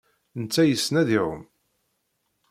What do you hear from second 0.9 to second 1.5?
ad iɛum.